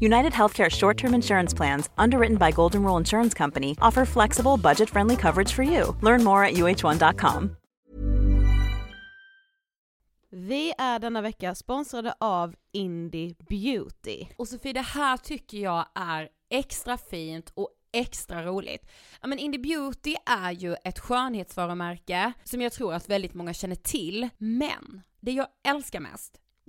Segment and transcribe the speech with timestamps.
[0.00, 4.90] United Healthcare short term insurance plans, underwritten by Golden Rule Insurance Company, offer flexible, budget
[4.90, 5.96] friendly coverage for you.
[6.02, 7.56] Learn more at uh1.com.
[10.32, 14.26] Vi är denna vecka sponsrade av Indie Beauty.
[14.36, 18.86] Och Sofie, det här tycker jag är extra fint och extra roligt.
[19.20, 23.74] Ja men Indie Beauty är ju ett skönhetsvarumärke som jag tror att väldigt många känner
[23.74, 26.40] till, men det jag älskar mest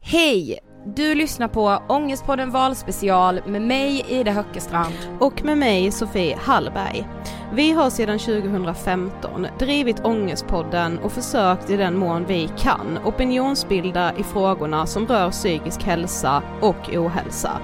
[0.00, 0.58] Hej!
[0.96, 4.94] Du lyssnar på Ångestpodden valspecial med mig Ida Höckestrand.
[5.20, 7.08] Och med mig Sofie Hallberg.
[7.52, 14.22] Vi har sedan 2015 drivit Ångestpodden och försökt i den mån vi kan opinionsbilda i
[14.22, 17.60] frågorna som rör psykisk hälsa och ohälsa.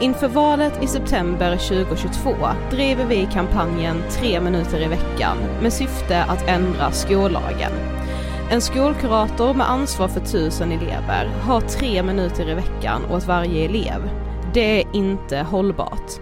[0.00, 2.34] Inför valet i september 2022
[2.70, 7.91] driver vi kampanjen Tre minuter i veckan med syfte att ändra skollagen.
[8.52, 14.10] En skolkurator med ansvar för tusen elever har tre minuter i veckan åt varje elev.
[14.54, 16.12] Det är inte hållbart.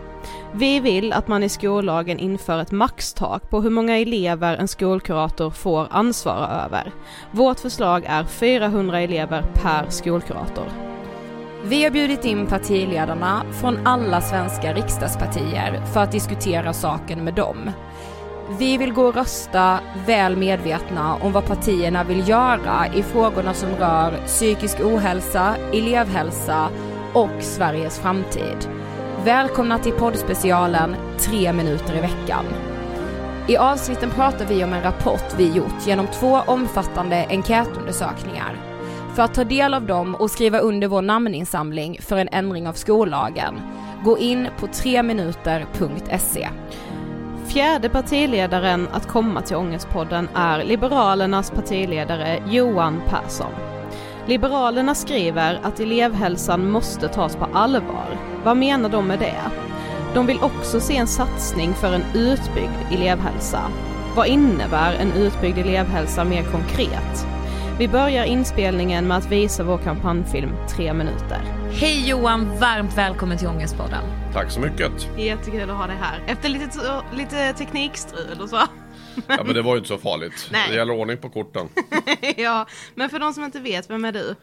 [0.52, 5.50] Vi vill att man i skollagen inför ett maxtak på hur många elever en skolkurator
[5.50, 6.92] får ansvara över.
[7.30, 10.66] Vårt förslag är 400 elever per skolkurator.
[11.64, 17.70] Vi har bjudit in partiledarna från alla svenska riksdagspartier för att diskutera saken med dem.
[18.58, 23.68] Vi vill gå och rösta väl medvetna om vad partierna vill göra i frågorna som
[23.68, 26.68] rör psykisk ohälsa, elevhälsa
[27.14, 28.68] och Sveriges framtid.
[29.24, 32.44] Välkomna till poddspecialen Tre minuter i veckan.
[33.48, 38.56] I avsnitten pratar vi om en rapport vi gjort genom två omfattande enkätundersökningar.
[39.14, 42.72] För att ta del av dem och skriva under vår namninsamling för en ändring av
[42.72, 43.60] skollagen,
[44.04, 46.48] gå in på treminuter.se.
[47.52, 53.52] Fjärde partiledaren att komma till Ångestpodden är Liberalernas partiledare Johan Persson.
[54.26, 58.16] Liberalerna skriver att elevhälsan måste tas på allvar.
[58.44, 59.42] Vad menar de med det?
[60.14, 63.62] De vill också se en satsning för en utbyggd elevhälsa.
[64.16, 67.29] Vad innebär en utbyggd elevhälsa mer konkret?
[67.80, 71.38] Vi börjar inspelningen med att visa vår kampanjfilm Tre minuter.
[71.72, 74.04] Hej Johan, varmt välkommen till Ångestpodden.
[74.32, 74.92] Tack så mycket.
[75.18, 76.22] Jättekul att ha dig här.
[76.26, 78.56] Efter lite, lite teknikstrul och så.
[79.28, 80.48] Ja men det var ju inte så farligt.
[80.52, 80.68] Nej.
[80.70, 81.68] Det gäller ordning på korten.
[82.36, 84.34] ja, men för de som inte vet, vem är du?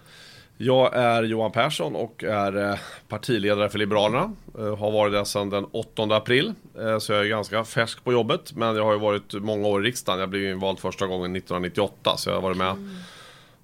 [0.57, 4.33] Jag är Johan Persson och är eh, partiledare för Liberalerna.
[4.57, 6.53] Eh, Har varit det sedan den 8 april.
[6.79, 8.53] Eh, Så jag är ganska färsk på jobbet.
[8.55, 10.19] Men jag har ju varit många år i riksdagen.
[10.19, 12.17] Jag blev invald första gången 1998.
[12.17, 12.75] Så jag har varit med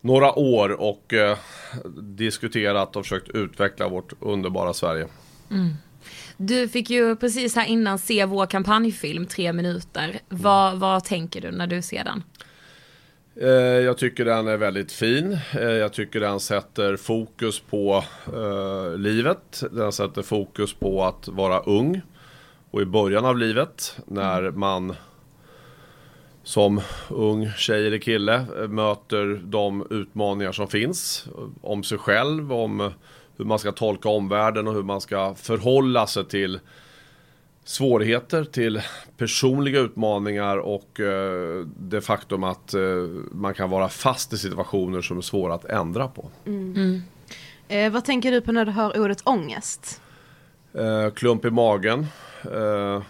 [0.04, 1.38] några år och eh,
[2.02, 5.08] diskuterat och försökt utveckla vårt underbara Sverige.
[6.38, 10.20] Du fick ju precis här innan se vår kampanjfilm Tre minuter.
[10.30, 12.24] Vad, vad tänker du när du ser den?
[13.42, 13.50] Eh,
[13.86, 15.38] Jag tycker den är väldigt fin.
[15.54, 19.64] Eh, Jag tycker den sätter fokus på eh, livet.
[19.72, 22.02] Den sätter fokus på att vara ung.
[22.72, 24.96] Och i början av livet när man
[26.44, 31.26] som ung tjej eller kille eh, möter de utmaningar som finns.
[31.38, 32.92] eh, Om sig själv, om
[33.38, 36.60] hur man ska tolka omvärlden och hur man ska förhålla sig till
[37.66, 38.82] svårigheter, till
[39.18, 42.82] personliga utmaningar och eh, det faktum att eh,
[43.32, 46.30] man kan vara fast i situationer som är svåra att ändra på.
[47.68, 50.02] Eh, vad tänker du på när du hör ordet ångest?
[50.74, 52.06] Eh, klump i magen.
[52.52, 53.02] Eh,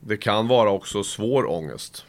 [0.00, 2.04] det kan vara också svår ångest.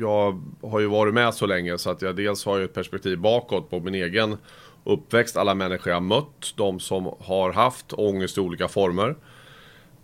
[0.00, 3.18] Jag har ju varit med så länge så att jag dels har ju ett perspektiv
[3.18, 4.36] bakåt på min egen
[4.84, 9.16] uppväxt, alla människor jag mött, de som har haft ångest i olika former.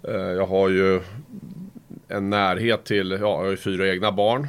[0.02, 1.00] Eh, jag har ju
[2.08, 4.46] en närhet till, ja, jag har ju fyra egna barn.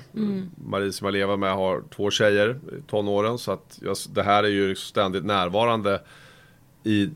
[0.56, 4.44] Marie som jag lever med har två tjejer i tonåren så att jag, det här
[4.44, 6.02] är ju ständigt närvarande
[6.84, 7.10] i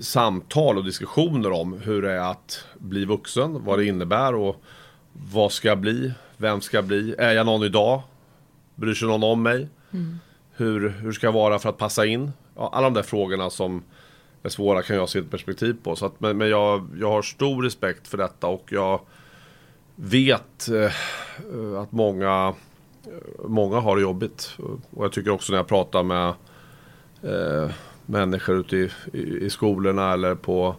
[0.00, 4.62] samtal och diskussioner om hur det är att bli vuxen, vad det innebär och
[5.12, 8.02] vad ska jag bli, vem ska jag bli, är jag någon idag,
[8.74, 9.68] bryr sig någon om mig,
[10.52, 12.32] hur, hur ska jag vara för att passa in?
[12.56, 13.82] Ja, alla de där frågorna som
[14.42, 15.96] är svåra kan jag se ett perspektiv på.
[15.96, 19.00] Så att, men men jag, jag har stor respekt för detta och jag
[19.94, 22.54] vet eh, att många,
[23.44, 24.58] många har det jobbigt.
[24.90, 26.28] Och jag tycker också när jag pratar med
[27.22, 27.70] eh,
[28.06, 30.76] människor ute i, i, i skolorna eller på,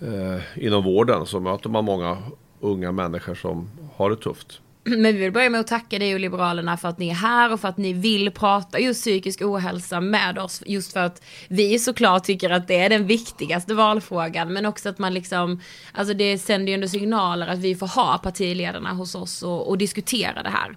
[0.00, 2.22] eh, inom vården så möter man många
[2.60, 4.60] unga människor som har det tufft.
[4.96, 7.52] Men vi vill börja med att tacka dig och Liberalerna för att ni är här
[7.52, 10.62] och för att ni vill prata just psykisk ohälsa med oss.
[10.66, 14.52] Just för att vi såklart tycker att det är den viktigaste valfrågan.
[14.52, 15.60] Men också att man liksom,
[15.92, 19.78] alltså det sänder ju ändå signaler att vi får ha partiledarna hos oss och, och
[19.78, 20.76] diskutera det här.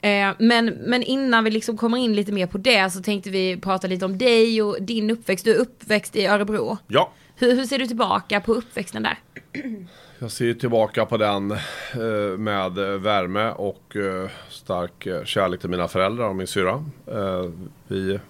[0.00, 3.56] Eh, men, men innan vi liksom kommer in lite mer på det så tänkte vi
[3.56, 5.44] prata lite om dig och din uppväxt.
[5.44, 6.78] Du är uppväxt i Örebro.
[6.86, 9.18] Ja, Hur, hur ser du tillbaka på uppväxten där?
[10.18, 16.28] Jag ser tillbaka på den eh, med värme och eh, stark kärlek till mina föräldrar
[16.28, 16.84] och min syra.
[17.06, 17.50] Eh,
[17.88, 18.20] vi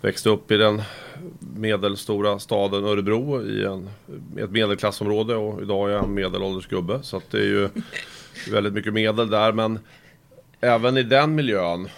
[0.00, 0.82] växte upp i den
[1.56, 3.90] medelstora staden Örebro i en,
[4.36, 6.98] ett medelklassområde och idag är jag en medelålders gubbe.
[7.02, 7.68] Så det är ju
[8.52, 9.52] väldigt mycket medel där.
[9.52, 9.78] Men
[10.60, 11.88] även i den miljön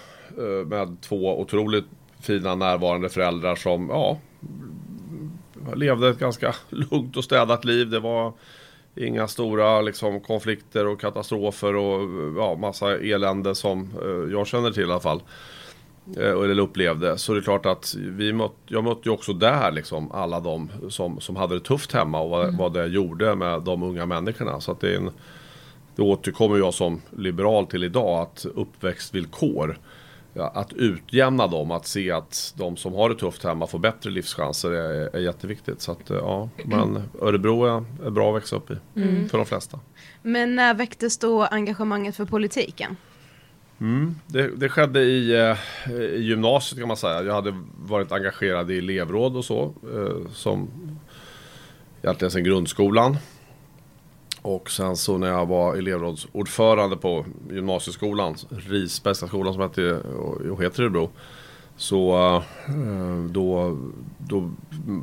[0.66, 1.86] med två otroligt
[2.20, 4.18] fina närvarande föräldrar som ja,
[5.74, 7.90] levde ett ganska lugnt och städat liv.
[7.90, 8.32] Det var
[8.98, 12.00] inga stora liksom, konflikter och katastrofer och
[12.36, 15.22] ja, massa elände som eh, jag känner till i alla fall.
[16.16, 17.18] Eh, eller upplevde.
[17.18, 20.70] Så det är klart att vi mött, jag mötte ju också där liksom alla de
[20.88, 24.61] som, som hade det tufft hemma och vad, vad det gjorde med de unga människorna.
[24.61, 25.11] Så att det är en,
[25.96, 29.78] det återkommer jag som liberal till idag att uppväxtvillkor
[30.38, 34.11] ja, att utjämna dem, att se att de som har det tufft hemma får bättre
[34.11, 35.80] livschanser är, är jätteviktigt.
[35.80, 38.76] Så att, eh, ja, men Örebro är, är bra att växa upp i,
[39.30, 39.80] för de flesta.
[40.23, 42.97] Men när väcktes då engagemanget för politiken?
[44.26, 47.23] Det, det skedde i, eh, i gymnasiet kan man säga.
[47.23, 49.75] Jag hade varit engagerad i elevråd och så.
[49.95, 50.68] Eh, som
[52.02, 53.16] egentligen sen grundskolan.
[54.49, 60.00] Och sen så när jag var elevrådsordförande på gymnasieskolan, Risbergska skolan som hette
[60.50, 61.11] och heter Örebro.
[61.76, 62.17] Så
[62.69, 63.78] eh, då,
[64.19, 64.50] då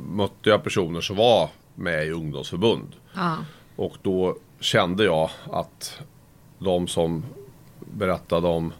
[0.06, 2.96] mötte jag personer som var med i ungdomsförbund.
[3.14, 3.36] Ja.
[3.76, 6.00] Och då kände jag att
[6.58, 7.24] de som
[7.78, 8.72] berättade om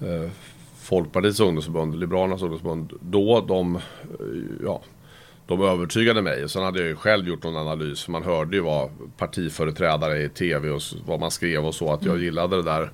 [0.00, 0.30] eh,
[0.76, 3.80] Folkpartiets ungdomsförbund, Liberalernas ungdomsförbund, då de, eh,
[4.64, 4.82] ja,
[5.50, 6.48] de övertygade mig.
[6.48, 10.70] Sen hade jag ju själv gjort någon analys, man hörde ju vad partiföreträdare i tv
[10.70, 12.90] och vad man skrev och så, att jag gillade det där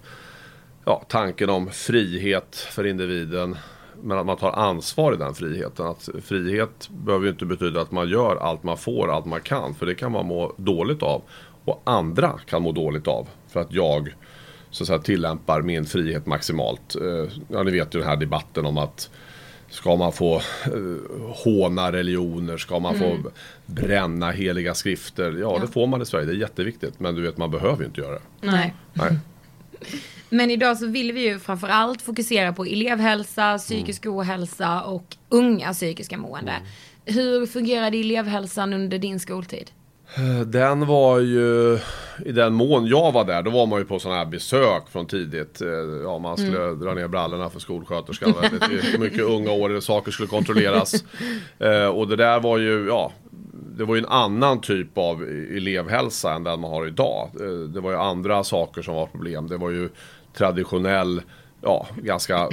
[0.85, 3.57] ja, tanken om frihet för individen.
[4.03, 5.87] Men att man tar ansvar i den friheten.
[5.87, 9.75] Att frihet behöver ju inte betyda att man gör allt man får, allt man kan.
[9.75, 11.23] För det kan man må dåligt av.
[11.65, 13.29] Och andra kan må dåligt av.
[13.49, 14.15] För att jag
[14.71, 16.97] så att säga, tillämpar min frihet maximalt.
[16.97, 19.11] Eh, ja, ni vet ju den här debatten om att
[19.77, 20.43] Ska man få eh,
[21.45, 22.57] håna religioner?
[22.57, 23.19] Ska man få
[23.67, 25.33] bränna heliga skrifter?
[25.41, 26.27] Ja, det får man i Sverige.
[26.27, 27.01] Det är jätteviktigt.
[27.01, 28.23] Men du vet, man behöver ju inte göra det.
[28.41, 28.75] Nej.
[28.93, 29.19] Nej.
[30.29, 36.19] Men idag så vill vi ju framförallt fokusera på elevhälsa, psykisk ohälsa och unga psykiska
[36.19, 36.53] mående.
[37.05, 39.71] Hur fungerade elevhälsan under din skoltid?
[40.47, 41.79] Den var ju,
[42.25, 45.07] i den mån jag var där, då var man ju på sådana här besök från
[45.07, 45.61] tidigt.
[45.61, 45.69] Eh,
[46.05, 48.35] Ja, man skulle dra ner brallorna för skolsköterskan.
[48.43, 51.05] Väldigt mycket unga år, saker skulle kontrolleras.
[51.59, 53.13] Eh, Och det där var ju, ja,
[53.77, 55.23] det var ju en annan typ av
[55.57, 57.31] elevhälsa än den man har idag.
[57.41, 59.49] Eh, Det var ju andra saker som var problem.
[59.49, 59.89] Det var ju
[60.35, 61.23] traditionell,
[61.63, 62.49] ja, ganska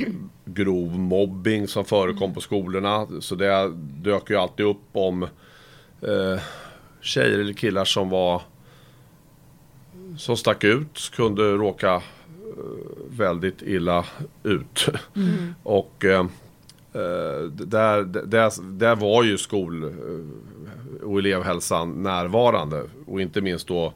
[0.45, 3.07] grov mobbing som förekom på skolorna.
[3.19, 5.23] Så det dök ju alltid upp om
[6.01, 6.41] eh,
[7.03, 8.41] tjejer eller killar som var
[10.17, 12.01] som stack ut kunde råka eh,
[13.09, 14.05] väldigt illa
[14.43, 14.87] ut.
[15.63, 16.19] Och eh,
[16.93, 19.89] eh, där, där, där var ju skol eh,
[21.07, 22.83] och elevhälsan närvarande.
[23.05, 23.93] Och inte minst då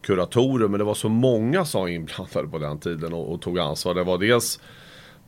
[0.00, 0.68] kuratorer.
[0.68, 3.94] Men det var så många som var inblandade på den tiden och, och tog ansvar.
[3.94, 4.60] Det var dels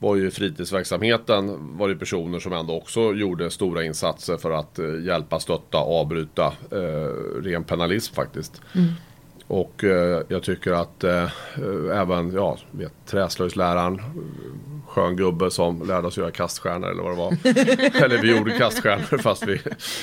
[0.02, 5.04] var ju fritidsverksamheten var det personer som ändå också gjorde stora insatser för att eh,
[5.04, 8.62] hjälpa, stötta, avbryta eh, ren penalism faktiskt.
[9.46, 11.28] Och eh, jag tycker att eh,
[11.92, 14.02] även, ja, vet, träslöjdsläraren, eh,
[14.88, 17.32] skön gubbe som lärde oss göra kaststjärnor eller vad det var.
[18.04, 19.60] eller vi gjorde kaststjärnor fast vi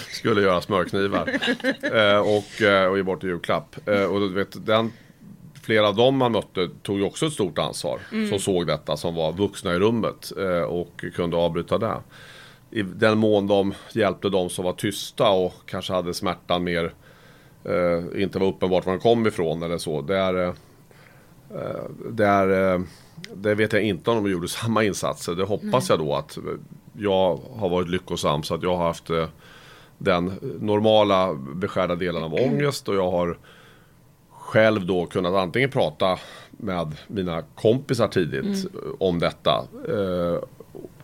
[0.10, 1.29] skulle göra smörknivar.
[1.82, 3.75] Eh, och, eh, och ge bort i julklapp.
[4.10, 4.91] Och vet, den
[5.70, 8.00] flera av dem man mötte tog ju också ett stort ansvar.
[8.30, 11.96] Som såg detta, som var vuxna i rummet eh, och kunde avbryta det.
[12.72, 16.94] I den mån de hjälpte de som var tysta och kanske hade smärtan mer,
[17.64, 20.02] eh, inte var uppenbart var den kom ifrån eller så.
[20.02, 20.54] Där, eh,
[22.10, 22.82] där, eh,
[23.36, 25.36] det vet jag inte om de gjorde samma insatser.
[25.36, 26.38] Det hoppas jag då att
[26.94, 29.28] jag har varit lyckosam så att jag har haft eh,
[29.98, 30.26] den
[30.60, 33.38] normala beskärda delen av ångest och jag har
[34.50, 36.20] själv då kunnat antingen prata
[36.51, 38.68] med mina kompisar tidigt
[39.00, 39.68] om detta.
[39.88, 40.44] Eh,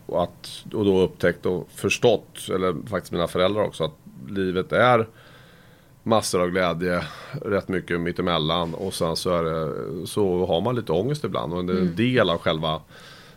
[0.05, 3.95] och, att, och då upptäckt och förstått, eller faktiskt mina föräldrar också, att
[4.29, 5.07] livet är
[6.03, 7.03] massor av glädje,
[7.45, 11.65] rätt mycket mittemellan och sen så, är det, så har man lite ångest ibland och
[11.65, 12.81] det är en del av själva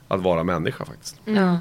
[0.09, 1.21] att vara människa faktiskt.
[1.25, 1.59] Ja.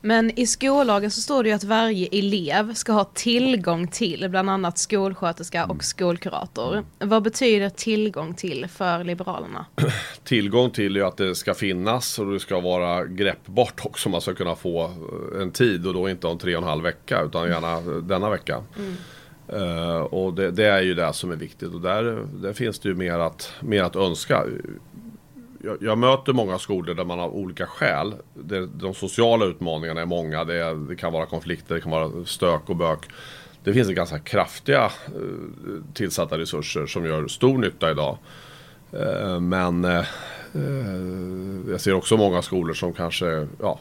[0.00, 4.50] Men i skollagen så står det ju att varje elev ska ha tillgång till bland
[4.50, 6.84] annat skolsköterska och skolkurator.
[6.98, 9.66] Vad betyder tillgång till för Liberalerna?
[10.24, 14.08] tillgång till är ju att det ska finnas och det ska vara greppbart också.
[14.08, 16.82] Man ska kunna få eh, en tid och då inte om tre och en halv
[16.82, 18.62] vecka utan gärna denna vecka.
[19.48, 22.88] Eh, och det, det är ju det som är viktigt och där, där finns det
[22.88, 24.44] ju mer att, mer att önska.
[25.62, 30.06] Jag, jag möter många skolor där man av olika skäl, det, de sociala utmaningarna är
[30.06, 30.44] många.
[30.44, 32.98] Det, det kan vara konflikter, det kan vara stök och bök.
[33.64, 38.18] Det finns ganska kraftiga eh, tillsatta resurser som gör stor nytta idag.
[38.92, 39.98] Eh, Men eh,
[40.54, 43.80] eh jag ser också många skolor som kanske ja,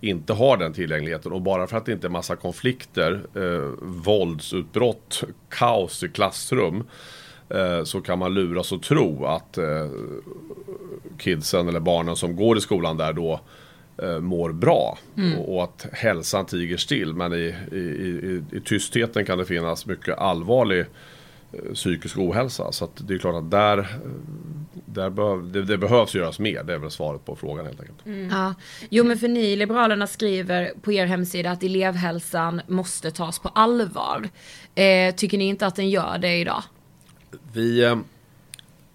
[0.00, 1.32] inte har den tillgängligheten.
[1.32, 6.84] Och bara för att det inte är massa konflikter, eh, våldsutbrott, kaos i klassrum.
[7.48, 9.88] Eh, så kan man luras och tro att eh,
[11.18, 13.40] kidsen eller barnen som går i skolan där då
[14.02, 14.98] eh, mår bra.
[15.38, 17.14] Och, och att hälsan tiger still.
[17.14, 20.86] Men i, i, i, i tystheten kan det finnas mycket allvarlig
[21.74, 22.72] psykisk ohälsa.
[22.72, 23.88] Så det är klart att där,
[24.86, 26.62] där behöv, det, det behövs göras mer.
[26.64, 28.30] Det är väl svaret på frågan helt enkelt.
[28.32, 28.54] Ja.
[28.90, 34.28] Jo men för ni Liberalerna skriver på er hemsida att elevhälsan måste tas på allvar.
[34.74, 36.62] Eh, tycker ni inte att den gör det idag?
[37.52, 37.96] Vi, eh,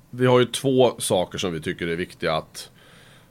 [0.09, 2.71] vi har ju två saker som vi tycker är viktiga att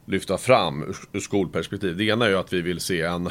[0.04, 1.96] lyfta fram ur, skolperspektiv.
[1.96, 3.28] Det ena är ju att vi vill se en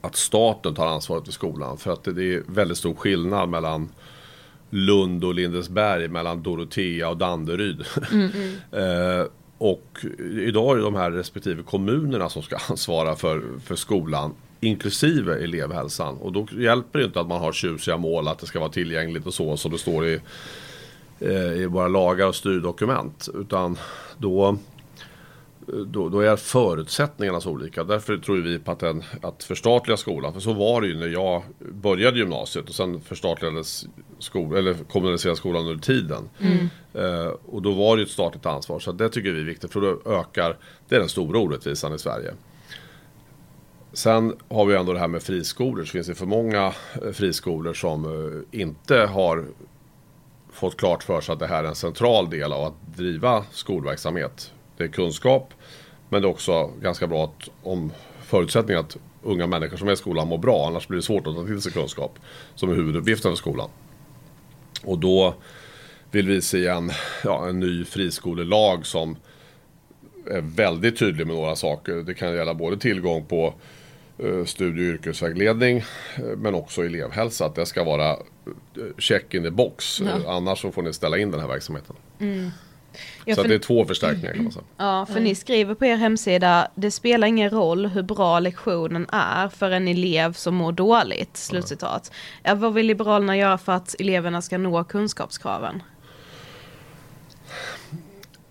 [0.00, 1.78] att staten tar ansvaret för skolan.
[1.78, 3.88] För att det, är väldigt stor skillnad mellan
[4.70, 7.80] Lund och Lindesberg, mellan Dorotea och Danderyd.
[8.72, 9.26] eh,
[9.58, 14.34] och idag är det de här respektive kommunerna som ska ansvara för, för skolan.
[14.64, 16.16] Inklusive elevhälsan.
[16.16, 19.26] Och då hjälper det inte att man har tjusiga mål, att det ska vara tillgängligt
[19.26, 20.20] och så som det står i,
[21.20, 23.28] eh, i våra lagar och styrdokument.
[23.34, 23.78] Utan
[24.18, 24.58] då,
[25.66, 27.84] då, då är förutsättningarna så olika.
[27.84, 30.32] Därför tror vi på att, en, att förstatliga skolan.
[30.32, 33.86] För så var det ju när jag började gymnasiet och sen förstatligades
[34.18, 36.28] skol, eller kommunaliserades skolan under tiden.
[36.94, 38.78] Eh, och då var det ju ett statligt ansvar.
[38.78, 40.56] Så det tycker vi är viktigt för då ökar,
[40.88, 42.34] det är den stora orättvisan i Sverige.
[43.92, 45.84] Sen har vi ändå det här med friskolor.
[45.84, 49.44] Så finns det för många eh, friskolor som eh, inte har
[50.52, 54.52] fått klart för sig att det här är en central del av att driva skolverksamhet.
[54.76, 55.54] Det är kunskap
[56.08, 59.96] men det är också ganska bra att, om förutsättningen att unga människor som är i
[59.96, 62.18] skolan mår bra annars blir det svårt att ta till sig kunskap
[62.54, 63.70] som är huvuduppgiften för skolan.
[64.84, 65.34] Och då
[66.10, 66.90] vill vi se en,
[67.24, 69.16] ja, en ny friskolelag som
[70.26, 71.94] är väldigt tydlig med några saker.
[71.94, 73.54] Det kan gälla både tillgång på
[74.46, 75.78] studie och yrkesvägledning
[76.16, 77.46] eh, men också elevhälsa.
[77.46, 78.16] Att det ska vara eh,
[78.98, 80.00] check in the box.
[80.00, 80.06] Ja.
[80.06, 81.96] Eh, Annars så får ni ställa in den här verksamheten.
[83.24, 84.64] Ja, så det är två förstärkningar kan man säga.
[84.76, 89.48] ja, för ni skriver på er hemsida, det spelar ingen roll hur bra lektionen är
[89.48, 92.12] för en elev som mår dåligt, slutcitat.
[92.42, 95.82] Ja, vad vill Liberalerna göra för att eleverna ska nå kunskapskraven?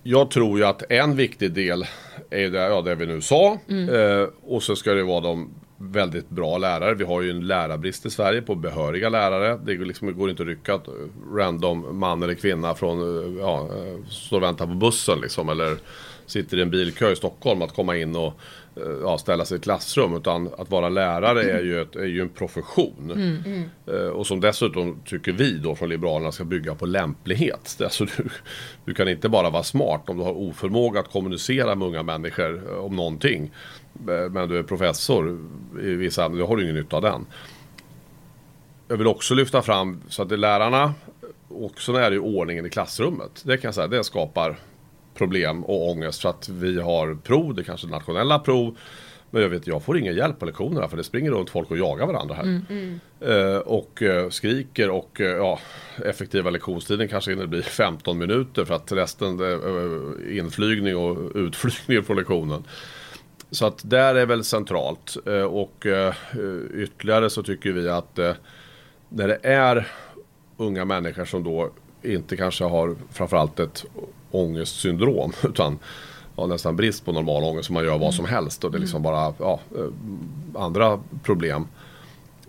[0.03, 1.86] Jag tror ju att en viktig del
[2.32, 3.58] är det, ja, det vi nu sa.
[3.70, 3.90] Mm.
[3.90, 6.96] Eh, och så ska det vara de väldigt bra lärare.
[6.96, 9.60] Vi har ju en lärarbrist i Sverige på behöriga lärare.
[9.66, 10.88] Det går, liksom, det går inte att rycka ett
[11.36, 15.50] random man eller kvinna från, eh, ja, eh, står och väntar på bussen liksom.
[15.50, 15.78] Eller
[16.32, 18.34] sitter i en bilkö i Stockholm att komma in och
[18.76, 20.16] eh, ja, ställa sig i ett klassrum.
[20.16, 23.12] Utan att vara lärare är ju, ett, är ju en profession.
[23.88, 27.78] Eh, Och som dessutom tycker vi då från Liberalerna ska bygga på lämplighet.
[27.84, 28.30] Alltså du,
[28.86, 32.64] du kan inte bara vara smart om du har oförmåga att kommunicera med unga människor
[32.72, 33.52] eh, om någonting.
[34.32, 35.40] Men du är professor
[35.82, 37.26] i vissa ämnen, då har du ingen nytta av den.
[38.88, 40.94] Jag vill också lyfta fram så att det är lärarna
[41.48, 43.42] och så är det ju ordningen i klassrummet.
[43.46, 44.60] Det kan jag säga, det skapar
[45.13, 48.77] problem och ångest för att vi har prov, det kanske är nationella prov.
[49.34, 51.77] Men jag vet, jag får ingen hjälp på lektionerna för det springer runt folk och
[51.77, 52.62] jagar varandra här.
[53.20, 55.60] Eh, och eh, skriker och eh, ja,
[56.06, 62.03] effektiva lektionstiden kanske hinner bli 15 minuter för att resten är eh, inflygning och utflygning
[62.03, 62.63] på lektionen.
[63.51, 65.15] Så att där är väl centralt.
[65.50, 65.86] Och
[66.74, 68.20] ytterligare så tycker vi att
[69.10, 69.88] när det är
[70.58, 73.86] unga människor som då inte kanske har framförallt ett
[74.32, 75.80] ångestsyndrom utan
[76.36, 78.80] har nästan brist på normal ångest så man gör vad som helst och det är
[78.80, 81.68] liksom bara ja, eh, andra problem.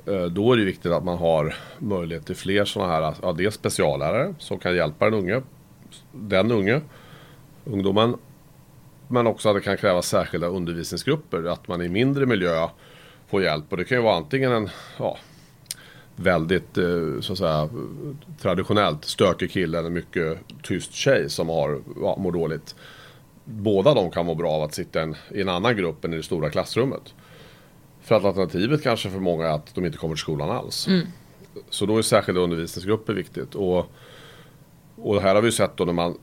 [0.06, 3.54] Eh, Då är det viktigt att man har möjlighet till fler sådana här, ja dels
[3.54, 5.42] speciallärare som kan hjälpa den unge,
[6.12, 6.80] den unge,
[7.64, 8.16] ungdomen.
[9.08, 12.68] Men också att det kan krävas särskilda undervisningsgrupper, att man i mindre miljö
[13.28, 13.64] får hjälp.
[13.70, 14.68] Och det kan ju vara antingen en
[14.98, 15.18] ja,
[16.22, 17.68] väldigt eh, så att säga,
[18.40, 22.74] traditionellt stökig kille eller mycket tyst tjej som har, ja, mår dåligt.
[23.44, 26.16] Båda de kan må bra av att sitta en, i en annan grupp än i
[26.16, 27.14] det stora klassrummet.
[28.02, 30.88] För att alternativet kanske för många är att de inte kommer till skolan alls.
[31.70, 33.54] Så då är särskilda undervisningsgrupper viktigt.
[33.54, 33.86] Och,
[34.96, 36.18] och det här har vi sett då när man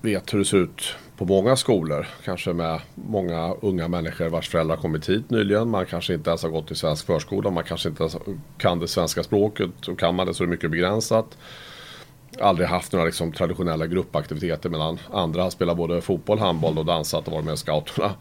[0.00, 2.06] vet hur det ser ut på många skolor.
[2.24, 5.68] Kanske med många unga människor vars föräldrar kommit hit nyligen.
[5.68, 7.50] Man kanske inte ens har gått i svensk förskola.
[7.50, 8.16] Man kanske inte ens
[8.58, 9.88] kan det svenska språket.
[9.88, 11.38] Och kan man det så är det mycket begränsat.
[12.40, 17.26] Aldrig haft några liksom, traditionella gruppaktiviteter medan andra har spelat både fotboll, handboll och dansat
[17.26, 18.14] och varit med i scouterna.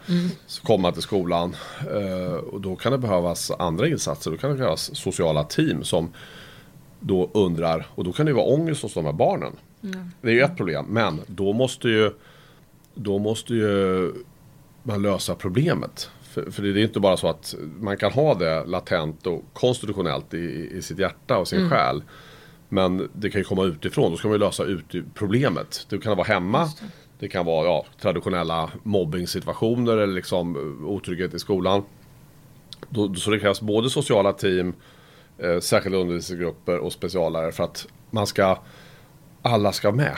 [0.47, 4.31] Så kommer man till skolan eh, och då kan det behövas andra insatser.
[4.31, 6.13] Då kan det behövas sociala team som
[6.99, 9.55] då undrar, och då kan det ju vara ångest hos de här barnen.
[10.21, 12.11] Det är ju ett problem, men då måste ju
[12.95, 14.13] då måste ju
[14.83, 16.09] man lösa problemet.
[16.21, 20.33] För, för det är inte bara så att man kan ha det latent och konstitutionellt
[20.33, 22.03] i, i sitt hjärta och sin själ.
[22.69, 25.87] Men det kan ju komma utifrån, då ska man ju lösa ut problemet.
[25.89, 26.69] Det kan vara hemma,
[27.19, 27.27] det.
[27.27, 31.83] kan vara ja, traditionella mobbningssituationer eller liksom otrygghet i skolan.
[32.89, 34.73] Då, så det krävs både sociala team,
[35.37, 38.57] eh, särskilda undervisningsgrupper och speciallärare för att man ska
[39.41, 40.15] alla ska med.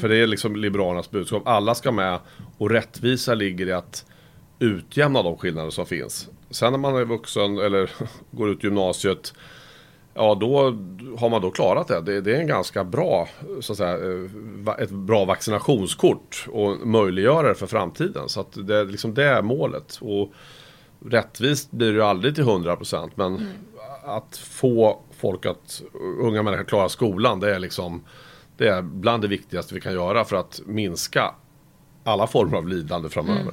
[0.00, 1.42] För det är liksom Liberalernas budskap.
[1.46, 2.18] Alla ska med
[2.58, 4.04] och rättvisa ligger i att
[4.58, 6.28] utjämna de skillnader som finns.
[6.50, 7.90] Sen när man är vuxen eller
[8.30, 9.32] går ut gymnasiet
[10.14, 10.62] Ja då
[11.18, 12.00] har man då klarat det.
[12.00, 12.20] det.
[12.20, 13.28] Det är en ganska bra,
[13.60, 18.28] så att säga, eh, ett bra vaccinationskort och möjliggörare för framtiden.
[18.28, 19.98] Så att det, är liksom det är målet.
[20.00, 20.32] Och
[21.06, 23.48] rättvist blir det ju aldrig till 100% men
[24.04, 25.82] att få folk att,
[26.20, 28.02] unga människor klara skolan det är liksom
[28.60, 31.34] det är bland det viktigaste vi kan göra för att minska
[32.04, 33.52] alla former av lidande framöver.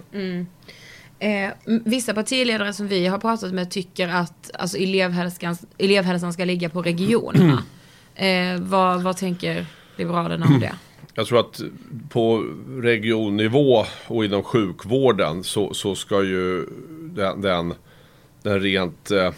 [1.20, 6.46] Eh, m- vissa partiledare som vi har pratat med tycker att alltså, elevhälsan, elevhälsan ska
[6.46, 7.63] ligga på regionerna.
[8.15, 9.65] eh, vad, vad tänker
[9.96, 10.74] Liberalerna om det?
[11.13, 11.62] Jag tror att
[12.10, 16.65] på regionnivå och inom sjukvården så, så ska ju
[17.15, 17.74] den, den,
[18.43, 19.32] den rent eh, eh,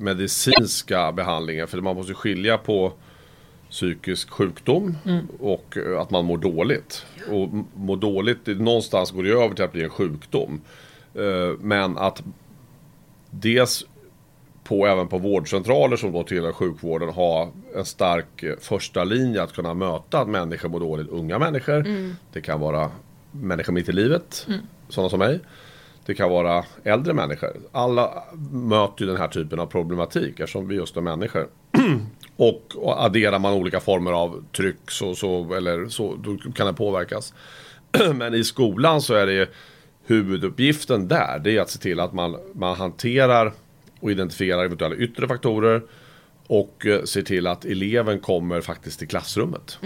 [0.00, 2.92] medicinska behandlingen, för man måste skilja på
[3.72, 4.96] psykisk sjukdom
[5.40, 7.06] och eh, att man mår dåligt.
[7.30, 10.60] Och m- må dåligt, någonstans går det över till att bli en sjukdom.
[11.14, 12.22] Eh, Men att
[13.30, 13.84] dels
[14.64, 19.52] på även på vårdcentraler som då tillhör sjukvården ha en stark eh, första linje att
[19.52, 21.08] kunna möta att människor mår dåligt.
[21.08, 21.84] Unga människor.
[22.32, 22.90] Det kan vara
[23.30, 24.46] människor mitt i livet.
[24.88, 25.40] Sådana som mig.
[26.06, 27.50] Det kan vara äldre människor.
[27.72, 31.48] Alla möter ju den här typen av problematik eftersom vi just är människor.
[32.42, 36.72] och, och adderar man olika former av tryck så, så, eller så, då kan det
[36.72, 37.34] påverkas.
[38.14, 39.50] Men i skolan så är det
[40.06, 41.38] huvuduppgiften där.
[41.38, 43.52] Det är att se till att man, man hanterar
[44.00, 45.82] och identifierar eventuella yttre faktorer.
[46.46, 49.78] Och eh, ser till att eleven kommer faktiskt till klassrummet.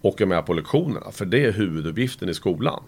[0.00, 1.10] Och är med på lektionerna.
[1.10, 2.82] För det är huvuduppgiften i skolan.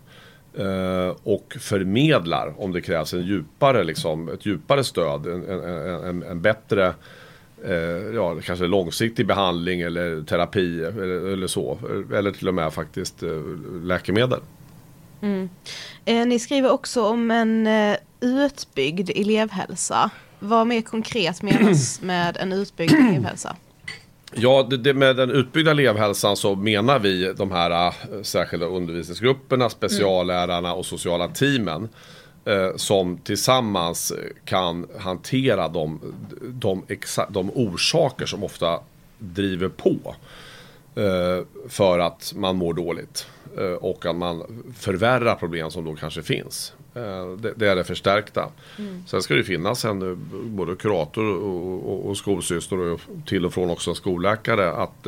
[0.58, 5.26] Eh, och förmedlar om det krävs en djupare, liksom, ett djupare stöd.
[5.26, 6.94] En, en, en, en bättre
[7.64, 11.78] eh, ja, kanske långsiktig behandling eller terapi eller, eller så.
[12.14, 13.30] Eller till och med faktiskt eh,
[13.82, 14.40] läkemedel.
[16.04, 20.10] Eh, ni skriver också om en eh, utbyggd elevhälsa.
[20.38, 23.56] Vad mer konkret menas med en utbyggd elevhälsa?
[24.34, 29.70] Ja, det, det med den utbyggda elevhälsan så menar vi de här äh, särskilda undervisningsgrupperna,
[29.70, 31.88] speciallärarna och sociala teamen.
[32.46, 34.12] Eh, som tillsammans
[34.44, 36.00] kan hantera de,
[36.40, 38.80] de, exa- de orsaker som ofta
[39.18, 40.14] driver på.
[40.94, 43.26] Eh, för att man mår dåligt.
[43.58, 46.72] Eh, och att man förvärrar problem som då kanske finns.
[47.38, 48.48] Det, det är det förstärkta.
[49.06, 53.70] Sen ska det finnas en både kurator och, och, och skolsyster och till och från
[53.70, 55.06] också en skolläkare att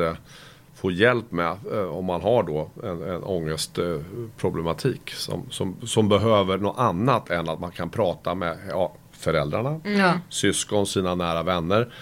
[0.80, 6.58] få hjälp med eh, om man har då en, en ångestproblematik som, som, som behöver
[6.58, 10.12] något annat än att man kan prata med ja, föräldrarna, Ja.
[10.28, 11.92] syskon, sina nära vänner.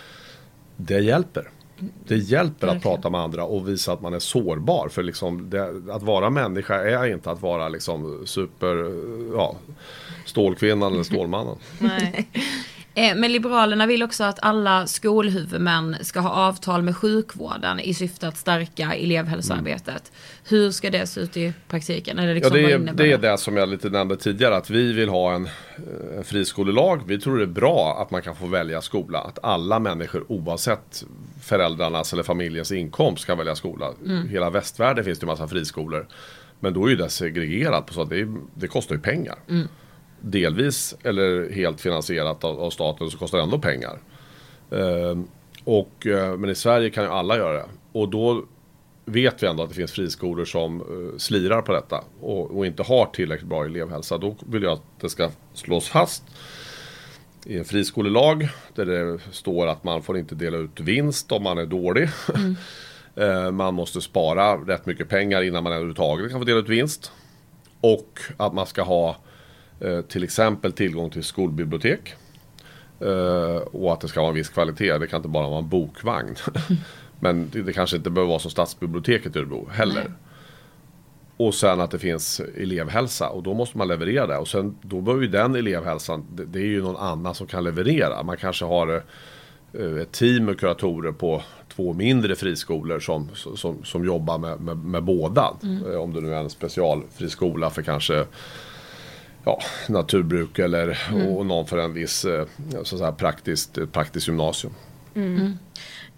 [0.77, 1.51] Det hjälper.
[2.09, 4.89] Det hjälper att prata med andra och visa att man är sårbar.
[4.89, 8.93] För liksom det, att vara människa är inte att vara liksom super,
[9.37, 9.57] ja,
[10.25, 11.57] stålkvinnan eller stålmannen.
[11.79, 12.29] Nej.
[12.97, 18.29] Eh, Men Liberalerna vill också att alla skolhuvudmän ska ha avtal med sjukvården i syfte
[18.29, 20.13] att stärka elevhälsoarbetet.
[20.49, 22.19] Hur ska det se ut i praktiken?
[22.19, 24.57] Eller Ja, liksom, det, vad är, det är det som jag lite nämnde tidigare.
[24.57, 25.49] Att vi vill ha en,
[26.17, 27.01] en friskolelag.
[27.07, 29.19] Vi tror det är bra att man kan få välja skola.
[29.19, 31.05] Att alla människor oavsett
[31.43, 33.93] föräldrarnas eller familjens inkomst ska välja skola.
[34.29, 36.07] Hela västvärlden finns det en massa friskolor.
[36.61, 39.37] Men då är det segregerat på så att det, det kostar ju pengar.
[40.21, 43.99] Delvis eller helt finansierat av, av staten så kostar det ändå pengar.
[44.71, 45.29] Ehm,
[45.65, 47.67] och, eh, men i Sverige kan ju alla göra det.
[47.93, 48.45] Och då
[49.05, 52.83] vet vi ändå att det finns friskolor som eh, slirar på detta och, och inte
[52.83, 54.19] har tillräckligt bra elevhälsa.
[54.19, 56.23] Då vill jag att det ska slås fast
[57.47, 61.59] i en friskolelag där det står att man får inte dela ut vinst om man
[61.59, 62.09] är dålig.
[63.19, 67.13] Eh, man måste spara rätt mycket pengar innan man överhuvudtaget kan få dela ut vinst.
[67.81, 69.17] Och att man ska ha
[70.09, 72.15] till exempel tillgång till skolbibliotek.
[73.01, 74.99] Eh, och att det ska vara en viss kvalitet.
[74.99, 76.35] Det kan inte bara vara en bokvagn.
[77.21, 80.13] Men det, kanske inte behöver vara som stadsbiblioteket i Örebro heller.
[81.37, 84.37] Och sen att det finns elevhälsa och då måste man leverera det.
[84.37, 87.65] Och sen då behöver ju den elevhälsan, det, det är ju någon annan som kan
[87.65, 88.23] leverera.
[88.23, 89.03] Man kanske har
[89.73, 94.77] eh, ett team med kuratorer på två mindre friskolor som, som, som jobbar med, med,
[94.77, 95.51] med båda.
[95.63, 98.27] Eh, Om det nu är en specialfriskola för kanske
[99.47, 100.99] ja, naturbruk eller
[101.37, 102.47] och någon för en viss eh,
[102.83, 104.73] så säga, praktiskt, ett praktiskt gymnasium.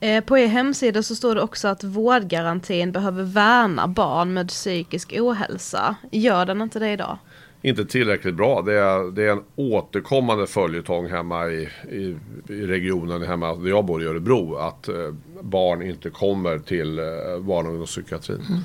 [0.01, 5.15] Eh, På er hemsida så står det också att vårdgarantin behöver värna barn med psykisk
[5.19, 5.95] ohälsa.
[6.13, 7.19] Gör den inte det idag?
[7.63, 8.63] inte tillräckligt bra.
[8.63, 12.17] Det är, det är en återkommande följetong hemma i, i,
[12.49, 14.57] i regionen hemma där jag bor i Örebro.
[14.57, 17.05] Att eh, barn inte kommer till eh,
[17.41, 18.65] barn och ungdomspsykiatrin.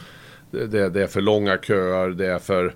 [0.51, 2.75] Det, det, det är för långa köer, det är för...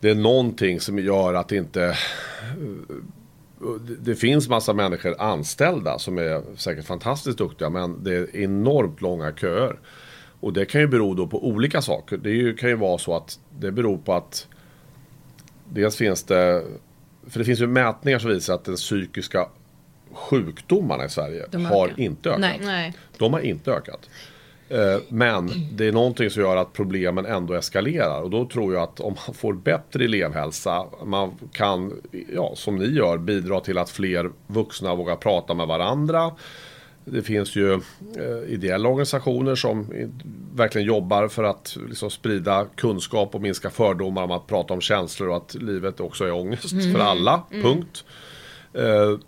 [0.00, 1.84] Det är någonting som gör att inte...
[1.84, 1.94] eh,
[3.98, 9.32] det- finns massa människor anställda som är säkert fantastiskt duktiga men det är enormt långa
[9.32, 9.78] köer.
[10.40, 12.16] Och det kan ju bero då på olika saker.
[12.16, 14.46] Det kan ju vara så att det beror på att
[15.72, 16.64] Dels finns det,
[17.28, 19.48] för det finns ju mätningar som visar att den psykiska
[20.12, 22.40] sjukdomarna i Sverige har inte ökat.
[22.40, 22.60] Nej.
[22.64, 22.94] Nej.
[23.18, 24.10] De har inte ökat.
[24.70, 28.22] Eh, Men det är någonting som gör att problemen ändå eskalerar.
[28.22, 31.92] Och då tror jag att om man får bättre elevhälsa, man kan,
[32.34, 36.30] ja, som ni gör, bidra till att fler vuxna vågar prata med varandra.
[37.04, 37.80] Det finns ju eh,
[38.48, 39.86] ideella organisationer som
[40.54, 45.28] verkligen jobbar för att liksom, sprida kunskap och minska fördomar om att prata om känslor
[45.28, 47.42] och att livet också är ångest för alla.
[47.50, 48.04] Punkt.
[48.74, 49.18] Eh,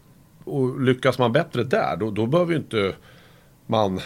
[0.44, 2.94] och lyckas man bättre där, då, då behöver ju inte
[3.66, 4.00] man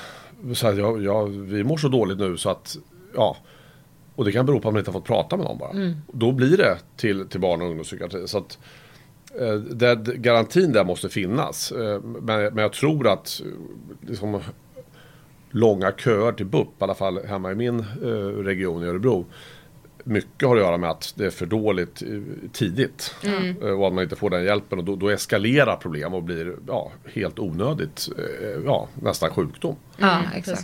[0.54, 2.76] så här, ja, ja, vi mår så dåligt nu så att
[3.14, 3.36] ja.
[4.14, 5.94] Och det kan bero på att man inte har fått prata med någon bara.
[6.12, 8.28] Då blir det till, till barn och ungdomspsykiatri.
[8.28, 8.58] Så att,
[9.40, 11.72] eh, det, garantin där måste finnas.
[11.72, 13.42] Eh, men, men jag tror att
[14.00, 14.40] liksom,
[15.50, 19.26] långa köer till BUP, i alla fall hemma i min eh, region i Örebro,
[20.06, 22.08] mycket har att göra med att det är för dåligt eh,
[22.52, 23.14] tidigt.
[23.24, 23.62] Mm.
[23.62, 26.56] Eh, Och att man inte får den hjälpen och då, då eskalerar problem och blir
[26.68, 29.76] ja, helt onödigt, eh, ja, nästan sjukdom.
[29.96, 30.62] Ja, exakt.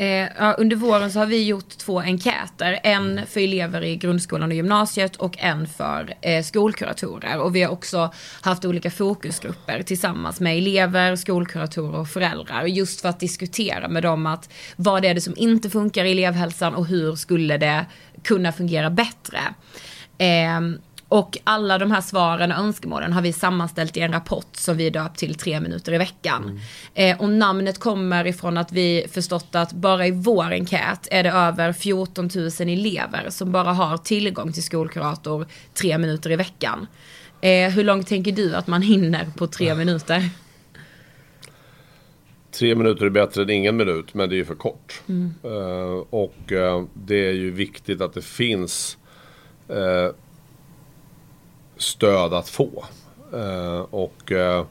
[0.00, 2.80] Eh, under våren så har vi gjort två enkäter.
[2.82, 7.40] En för elever i grundskolan och gymnasiet och en för eh, skolkuratorer.
[7.40, 12.64] Och vi har också haft olika fokusgrupper tillsammans med elever, skolkuratorer och föräldrar.
[12.64, 16.74] Just för att diskutera med dem att vad är det som inte funkar i elevhälsan
[16.74, 17.86] och hur skulle det
[18.22, 19.40] kunna fungera bättre.
[20.18, 20.60] Eh,
[21.08, 24.90] och alla de här svaren och önskemålen har vi sammanställt i en rapport som vi
[24.90, 26.60] döpt till tre minuter i veckan.
[26.94, 31.30] Eh, och namnet kommer ifrån att vi förstått att bara i vår enkät är det
[31.30, 36.86] över 14 000 elever som bara har tillgång till skolkurator tre minuter i veckan.
[37.40, 40.30] Eh, hur långt tänker du att man hinner på tre minuter?
[42.50, 45.02] Tre minuter är bättre än ingen minut, men det är ju för kort.
[45.44, 48.98] Eh, och eh, det är ju viktigt att det finns
[49.68, 50.14] eh,
[51.88, 52.84] stöd att få.
[53.32, 54.64] Eh, och eh,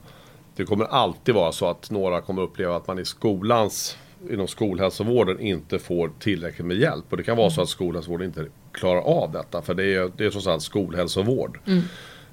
[0.55, 3.97] det kommer alltid vara så att några kommer uppleva att man i skolans,
[4.29, 7.05] inom skolhälsovården inte får tillräckligt med hjälp.
[7.09, 10.25] Och det kan vara så att skolhälsovården inte klarar av detta, för det är, det
[10.25, 11.59] är trots allt skolhälsovård.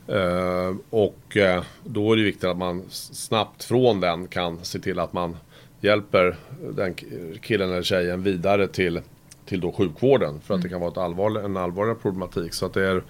[0.09, 1.37] Eh, och
[1.85, 5.37] då är det viktigt att man snabbt från den kan se till att man
[5.81, 6.37] hjälper
[6.71, 6.95] den
[7.43, 9.01] killen eller tjejen vidare till,
[9.47, 10.41] till då sjukvården.
[10.41, 12.55] För att det kan vara ett allvarlig, en allvarligare problematik.
[12.55, 13.03] Så att det, är,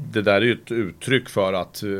[0.00, 1.90] det där är ju ett uttryck för att eh,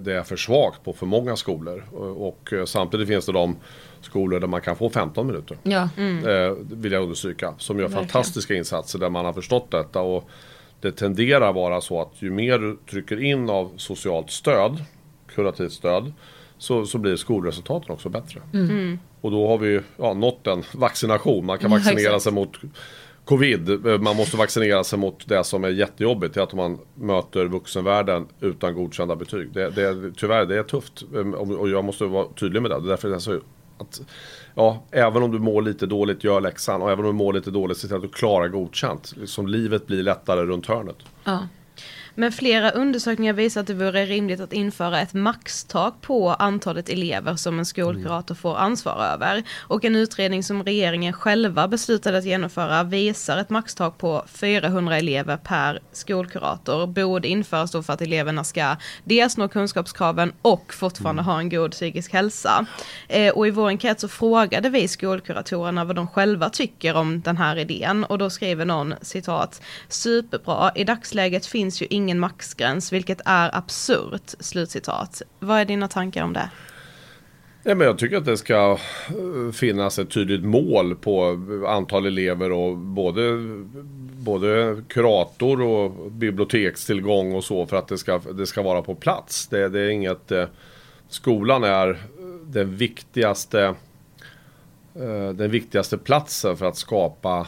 [0.00, 1.84] det, är för svagt på för många skolor.
[1.92, 3.56] Och, och eh, samtidigt finns det de
[4.00, 5.58] skolor där man kan få 15 minuter.
[5.62, 5.88] Ja.
[6.30, 7.54] Eh, vill jag understryka.
[7.58, 10.00] Som gör fantastiska insatser där man har förstått detta.
[10.00, 10.30] Och
[10.80, 14.84] det tenderar vara så att ju mer du trycker in av socialt stöd,
[15.34, 16.12] kurativt stöd,
[16.58, 18.40] så, så blir skolresultaten också bättre.
[19.20, 21.46] Och då har vi ju ja, nått en vaccination.
[21.46, 22.52] Man kan vaccinera sig mot
[23.26, 23.86] covid.
[23.86, 26.34] Eh, man måste vaccinera sig mot det som är jättejobbigt.
[26.34, 29.52] Det är att man möter vuxenvärlden utan godkända betyg.
[29.52, 31.02] Det, det, tyvärr, det är tufft.
[31.16, 32.80] Ehm, och- Och jag måste vara tydlig med det.
[32.80, 33.40] Det är därför det är så
[33.78, 34.00] att
[34.58, 36.82] Ja, även om du mår lite dåligt, gör läxan.
[36.82, 39.12] Och även om du mår lite dåligt, se till att du klarar godkänt.
[39.16, 40.96] Liksom livet blir lättare runt hörnet.
[41.24, 41.38] Ja.
[42.18, 47.36] Men flera undersökningar visar att det vore rimligt att införa ett maxtak på antalet elever
[47.36, 49.42] som en skolkurator får ansvar över.
[49.58, 55.36] Och en utredning som regeringen själva beslutade att genomföra visar ett maxtak på 400 elever
[55.36, 56.86] per skolkurator.
[56.86, 61.70] Borde införas då för att eleverna ska dels nå kunskapskraven och fortfarande ha en god
[61.70, 62.66] psykisk hälsa.
[63.08, 67.36] Eh, och i vår enkät så frågade vi skolkuratorerna vad de själva tycker om den
[67.36, 68.04] här idén.
[68.04, 73.56] Och då skriver någon citat, superbra, i dagsläget finns ju ingen Ingen maxgräns vilket är
[73.56, 75.22] absurt, slutcitat.
[75.38, 76.50] Vad är dina tankar om det?
[77.62, 81.38] Ja, men jag tycker att det ska eh, finnas ett tydligt mål på
[81.68, 83.20] antal elever och både,
[84.12, 89.46] både kurator och bibliotekstillgång och så för att det ska, det ska vara på plats.
[89.46, 90.32] Det, det är inget...
[90.32, 90.44] Eh,
[91.08, 91.98] skolan är
[92.46, 93.74] den viktigaste,
[94.94, 97.46] eh, den viktigaste platsen för att skapa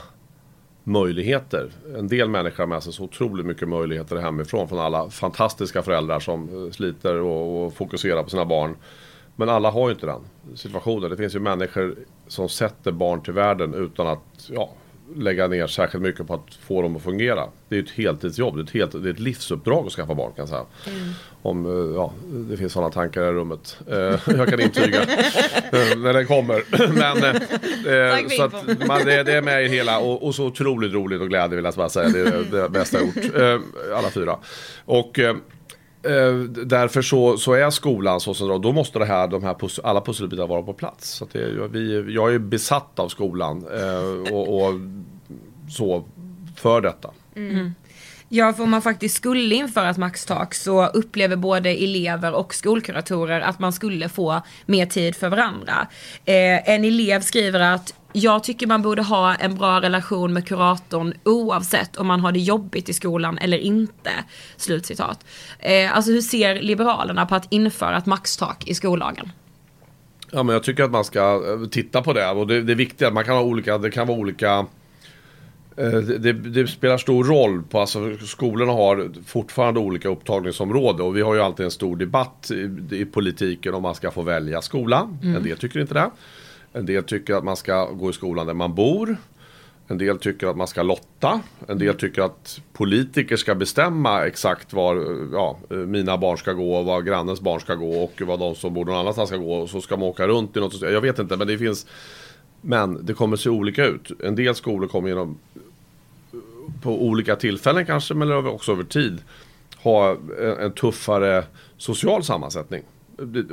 [0.88, 1.70] möjligheter.
[1.98, 6.20] En del människor har med sig så otroligt mycket möjligheter hemifrån från alla fantastiska föräldrar
[6.20, 8.76] som eh, sliter och, och fokuserar på sina barn.
[9.36, 10.20] Men alla har ju inte den
[10.56, 11.10] situationen.
[11.10, 11.96] Det finns ju människor
[12.26, 14.70] som sätter barn till världen utan att ja,
[15.16, 17.44] lägga ner särskilt mycket på att få dem att fungera.
[17.68, 20.32] Det är ett heltidsjobb, det är ett, helt, det är ett livsuppdrag att skaffa barn
[20.32, 20.64] kan jag säga.
[21.42, 23.78] Om eh, ja, det finns sådana tankar i rummet.
[23.86, 23.96] Eh,
[24.36, 26.62] Jag kan intyga eh, när den kommer.
[27.22, 31.20] Men, så att man, det, det är med i hela och, och så otroligt roligt
[31.20, 32.08] och glädje vill jag bara säga.
[32.08, 33.34] Det är det bästa jag gjort.
[33.94, 34.36] Alla fyra.
[34.84, 35.20] Och
[36.08, 36.34] eh,
[36.66, 40.00] därför så, så är skolan så som då måste det här, de här pus- alla
[40.00, 41.10] pusselbitar vara på plats.
[41.10, 44.74] Så att det, vi, jag är besatt av skolan eh, och, och
[45.70, 46.04] så
[46.56, 47.10] för detta.
[47.36, 47.50] Mm.
[47.50, 47.74] Mm.
[48.30, 53.40] Ja, för om man faktiskt skulle införa ett maxtak så upplever både elever och skolkuratorer
[53.40, 55.86] att man skulle få mer tid för varandra.
[56.24, 61.14] Eh, en elev skriver att jag tycker man borde ha en bra relation med kuratorn
[61.24, 64.10] oavsett om man har det jobbigt i skolan eller inte.
[64.56, 65.24] Slutcitat.
[65.58, 69.32] Eh, alltså hur ser Liberalerna på att införa ett maxtak i skollagen?
[70.30, 72.76] Ja men jag tycker att man ska eh, titta på det och det, det är
[72.76, 74.66] viktigt att man kan ha olika, det kan vara olika
[75.76, 81.22] eh, det, det, spelar stor roll på, alltså skolorna har fortfarande olika upptagningsområden och vi
[81.22, 85.16] har ju alltid en stor debatt i, i politiken om man ska få välja skola.
[85.22, 86.10] En del tycker inte det.
[86.72, 89.16] En del tycker att man ska gå i skolan där man bor.
[89.88, 91.40] En del tycker att man ska lotta.
[91.68, 96.84] En del tycker att politiker ska bestämma exakt var ja, mina barn ska gå och
[96.84, 99.54] var grannens barn ska gå och var de som bor någon annanstans ska gå.
[99.54, 100.82] Och så ska man åka runt i något.
[100.82, 101.86] Jag vet inte men det finns
[102.60, 104.10] Men det kommer se olika ut.
[104.20, 105.38] En del skolor kommer genom
[106.82, 109.22] på olika tillfällen kanske men också över tid
[109.82, 110.16] ha
[110.60, 111.44] en tuffare
[111.76, 112.82] social sammansättning.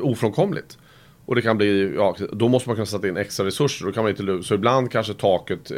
[0.01, 0.77] Ofrånkomligt.
[1.25, 3.85] Och det kan bli, ja, då måste man kunna sätta in extra resurser.
[3.85, 5.77] Då kan man inte, så ibland kanske taket eh,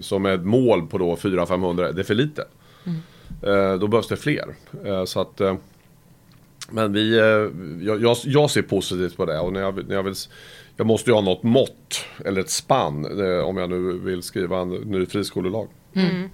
[0.00, 2.44] som är ett mål på då 400-500, det är för lite.
[2.84, 2.98] Mm.
[3.42, 4.54] Eh, då behövs det fler.
[4.84, 5.56] Eh, så att, eh,
[6.70, 7.50] men vi, eh,
[7.86, 9.38] jag, jag, ser positivt på det.
[9.38, 10.14] Och när jag, när jag, vill,
[10.76, 14.60] jag måste ju ha något mått, eller ett spann, eh, om jag nu vill skriva
[14.60, 15.68] en ny friskolelag.
[15.94, 16.30] Mm.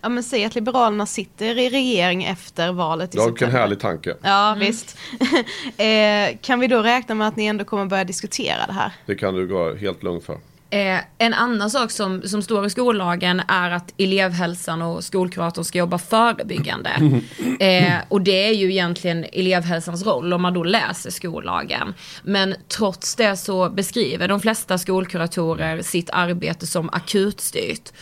[0.00, 4.16] Ja men säg att Liberalerna sitter i regering efter valet i Ja, vilken härlig tanke.
[4.22, 4.58] Ja mm.
[4.58, 4.98] visst.
[5.76, 8.92] eh, kan vi då räkna med att ni ändå kommer börja diskutera det här?
[9.06, 10.38] Det kan du gå helt lugn för.
[10.70, 15.78] Eh, en annan sak som, som står i skollagen är att elevhälsan och skolkuratorn ska
[15.78, 16.90] jobba förebyggande.
[17.60, 21.94] Eh, och det är ju egentligen elevhälsans roll om man då läser skollagen.
[22.22, 27.92] Men trots det så beskriver de flesta skolkuratorer sitt arbete som akutstyrt.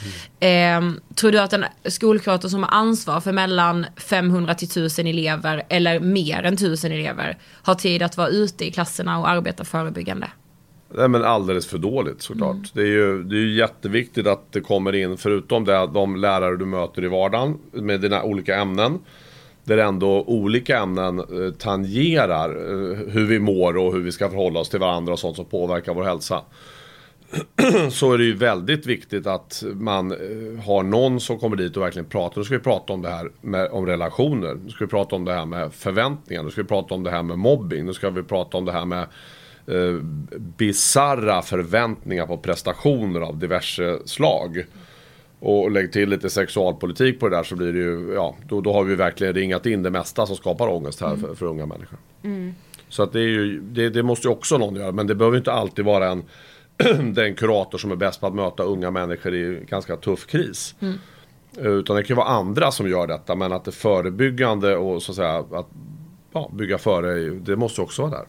[0.40, 0.80] Eh,
[1.14, 6.00] tror du att en skolkurator som har ansvar för mellan 500 till 1000 elever eller
[6.00, 10.26] mer än 1000 elever har tid att vara ute i klasserna och arbeta förebyggande?
[10.94, 12.54] Nej men alldeles för dåligt såklart.
[12.54, 12.68] Mm.
[12.72, 16.56] Det, är ju, det är ju jätteviktigt att det kommer in, förutom det, de lärare
[16.56, 18.98] du möter i vardagen med dina olika ämnen.
[19.64, 24.60] Där ändå olika ämnen eh, tangerar eh, hur vi mår och hur vi ska förhålla
[24.60, 26.42] oss till varandra och sånt som påverkar vår hälsa.
[27.90, 31.82] Så är det ju väldigt viktigt att man eh, har någon som kommer dit och
[31.82, 32.40] verkligen pratar.
[32.40, 34.58] Nu ska vi prata om det här med, om relationer.
[34.64, 36.42] Nu ska vi prata om det här med förväntningar.
[36.42, 37.86] Nu ska vi prata om det här med mobbing.
[37.86, 39.06] Nu ska vi prata om det här med
[39.68, 40.02] eh,
[40.38, 44.64] bizarra förväntningar på prestationer av diverse slag.
[45.40, 48.72] Och lägg till lite sexualpolitik på det där så blir det ju, ja, då, då
[48.72, 51.20] har vi verkligen ringat in det mesta som skapar ångest här mm.
[51.20, 51.98] för, för, unga människor.
[52.22, 52.54] Mm.
[52.88, 55.38] Så att det, är ju, det, det, måste ju också någon göra, men det behöver
[55.38, 56.22] inte alltid vara en
[57.14, 60.74] den kurator som är bäst på att möta unga människor i ganska tuff kris.
[60.80, 60.98] Mm.
[61.56, 65.12] Utan det kan ju vara andra som gör detta, men att det förebyggande och så
[65.12, 65.68] att säga att
[66.32, 68.26] ja, bygga före, det måste också vara där.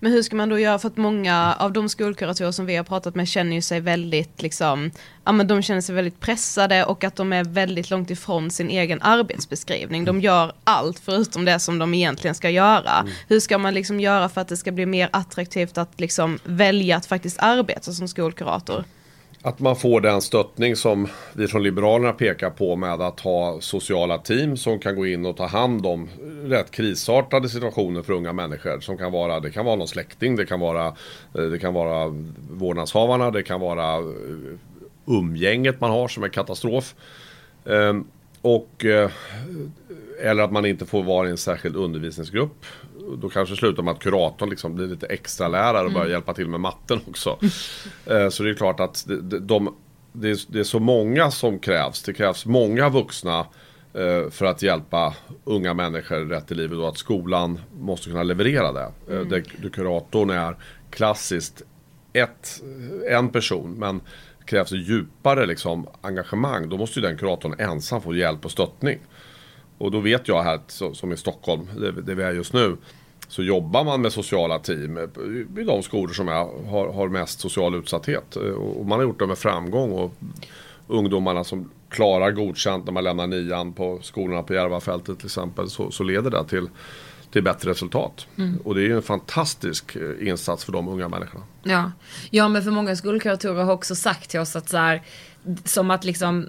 [0.00, 2.84] Men hur ska man då göra för att många av de skolkuratorer som vi har
[2.84, 4.90] pratat med känner ju sig väldigt liksom,
[5.24, 8.70] ja men de känner sig väldigt pressade och att de är väldigt långt ifrån sin
[8.70, 10.04] egen arbetsbeskrivning.
[10.04, 12.98] De gör allt förutom det som de egentligen ska göra.
[13.00, 13.12] Mm.
[13.28, 16.96] Hur ska man liksom göra för att det ska bli mer attraktivt att liksom välja
[16.96, 18.84] att faktiskt arbeta som skolkurator?
[19.46, 24.18] Att man får den stöttning som vi från Liberalerna pekar på med att ha sociala
[24.18, 26.08] team som kan gå in och ta hand om
[26.44, 28.80] rätt krisartade situationer för unga människor.
[28.80, 30.86] Som kan vara, det kan vara någon släkting, det kan vara,
[31.34, 32.14] eh, det kan vara
[32.50, 34.04] vårdnadshavarna, det kan vara eh,
[35.06, 36.94] umgänget man har som är katastrof.
[37.66, 38.06] Ehm,
[38.42, 39.10] och, eh,
[40.22, 42.66] eller att man inte får vara i en särskild undervisningsgrupp
[43.18, 46.12] då kanske det slutar med att kuratorn liksom blir lite extra lärare och börjar mm.
[46.12, 47.38] hjälpa till med matten också.
[48.06, 49.74] Eh, så det är klart att de, de,
[50.12, 52.02] det, är, det är så många som krävs.
[52.02, 53.38] Det krävs många vuxna
[53.94, 58.72] eh, för att hjälpa unga människor rätt i livet och att skolan måste kunna leverera
[58.72, 58.92] det.
[59.08, 59.28] Eh, mm.
[59.28, 60.56] Där kuratorn är
[60.90, 61.62] klassiskt
[62.12, 62.62] ett,
[63.10, 64.00] en person men
[64.46, 68.98] krävs det djupare liksom, engagemang då måste ju den kuratorn ensam få hjälp och stöttning.
[69.78, 70.60] Och då vet jag här,
[70.94, 72.76] som i Stockholm, där vi är just nu,
[73.28, 74.98] så jobbar man med sociala team
[75.58, 78.36] i de skolor som är, har, har mest social utsatthet.
[78.36, 79.92] Och man har gjort det med framgång.
[79.92, 80.12] Och
[80.88, 85.90] ungdomarna som klarar godkänt när man lämnar nian på skolorna på Järvafältet till exempel så,
[85.90, 86.68] så leder det till,
[87.32, 88.26] till bättre resultat.
[88.38, 88.58] Mm.
[88.64, 91.44] Och det är ju en fantastisk eh, insats för de unga människorna.
[91.62, 91.92] Ja,
[92.30, 95.02] ja men för många skolkuratorer har också sagt till oss att så här,
[95.64, 96.48] som att liksom,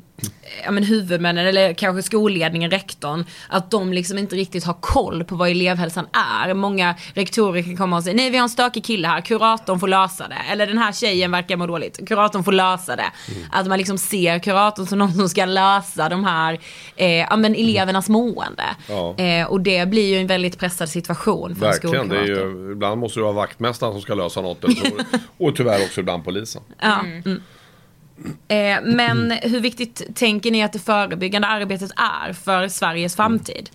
[0.63, 5.35] ja men huvudmännen eller kanske skolledningen, rektorn, att de liksom inte riktigt har koll på
[5.35, 6.07] vad elevhälsan
[6.43, 6.53] är.
[6.53, 9.87] Många rektorer kan komma och säga, nej vi har en stökig kille här, kuratorn får
[9.87, 10.41] lösa det.
[10.51, 13.11] Eller den här tjejen verkar må dåligt, kuratorn får lösa det.
[13.31, 13.47] Mm.
[13.51, 16.59] Att man liksom ser kuratorn som någon som ska lösa de här,
[16.95, 18.63] eh, ja men elevernas mående.
[18.89, 19.15] Ja.
[19.17, 22.71] Eh, och det blir ju en väldigt pressad situation för Verkligen, en det är ju,
[22.71, 24.63] ibland måste det vara vaktmästaren som ska lösa något.
[25.37, 26.61] och tyvärr också ibland polisen.
[26.81, 26.99] Ja.
[26.99, 27.41] Mm.
[28.47, 31.91] Eh, men hur viktigt tänker ni att det förebyggande arbetet
[32.25, 33.69] är för Sveriges framtid?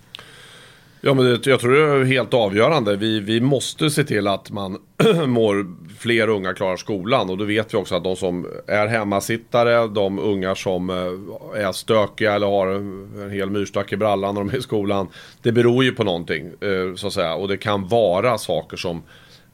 [1.04, 2.96] Ja, men det, jag tror det är helt avgörande.
[2.96, 4.78] Vi, vi måste se till att man
[5.26, 5.66] mår,
[5.98, 7.30] fler unga klarar skolan.
[7.30, 11.72] Och då vet vi också att de som är hemmasittare, de unga som eh, är
[11.72, 15.08] stökiga eller har en hel myrstack i brallan när de är i skolan.
[15.42, 17.34] Det beror ju på någonting, eh, så att säga.
[17.34, 19.02] Och det kan vara saker som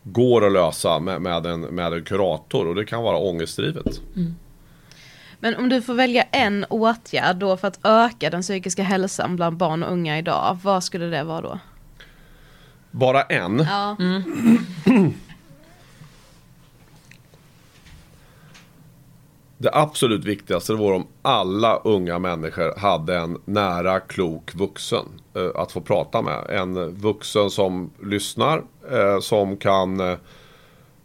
[0.02, 2.66] går att lösa med, med, en, med en kurator.
[2.66, 4.00] Och det kan vara ångestdrivet.
[4.16, 4.34] Mm.
[5.40, 9.56] Men om du får välja en åtgärd då för att öka den psykiska hälsan bland
[9.56, 11.58] barn och unga idag, vad skulle det vara då?
[12.90, 13.58] Bara en?
[13.58, 13.96] Ja.
[19.60, 25.72] Det absolut viktigaste vore om alla unga människor hade en nära, klok vuxen eh, att
[25.72, 26.46] få prata med.
[26.50, 28.62] En vuxen som lyssnar,
[28.92, 30.18] eh, som kan eh,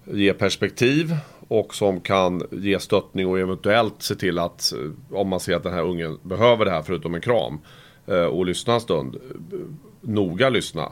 [0.05, 1.17] ge perspektiv
[1.47, 5.63] och som kan ge stöttning och eventuellt se till att eh, om man ser att
[5.63, 7.59] den här ungen behöver det här förutom en kram
[8.07, 9.59] eh, och lyssna en stund, eh,
[10.01, 10.91] noga lyssna.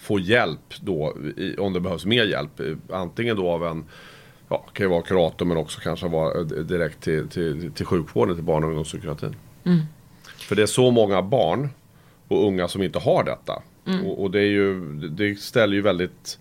[0.00, 1.16] Få hjälp då
[1.58, 2.60] om det behövs mer hjälp.
[2.90, 3.84] Antingen då av en
[4.48, 8.44] Ja, kan ju vara kurator men också kanske vara direkt till, till, till sjukvården, till
[8.44, 9.36] barn och ungdomspsykiatrin.
[10.24, 11.68] För det är så många barn
[12.28, 13.62] och unga som inte har detta.
[14.04, 16.38] Och, och det, är ju, det ställer ju väldigt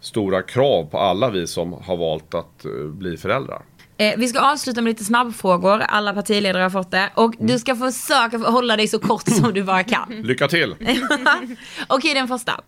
[0.00, 3.62] stora krav på alla vi som har valt att eh, bli föräldrar.
[3.96, 7.10] Eh, vi ska avsluta med lite snabbfrågor, alla partiledare har fått det.
[7.14, 10.08] Och du ska försöka hålla dig så kort som du bara kan.
[10.24, 10.74] Lycka till!
[11.88, 12.60] Okej, den första.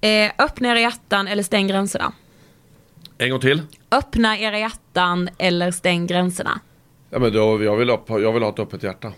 [0.00, 2.12] Eh, öppna era hjärtan eller stäng gränserna.
[3.18, 3.62] En gång till.
[3.90, 6.60] Öppna era hjärtan eller stäng gränserna.
[7.10, 9.12] Ja, men då, jag, vill upp, jag vill ha ett öppet hjärta.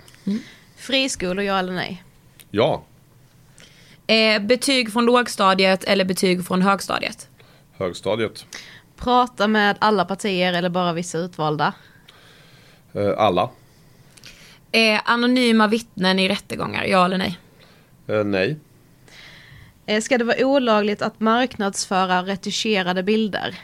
[0.76, 2.02] Friskolor, ja eller nej?
[2.50, 2.82] Ja,
[4.10, 7.28] Eh, betyg från lågstadiet eller betyg från högstadiet.
[7.78, 8.46] Högstadiet.
[8.96, 11.74] Prata med alla partier eller bara vissa utvalda?
[12.92, 13.50] Eh, alla.
[14.72, 17.38] Eh, anonyma vittnen i rättegångar, ja eller nej?
[18.06, 18.56] Eh, nej.
[19.86, 23.58] Eh, Ska det vara olagligt att marknadsföra retuscherade bilder?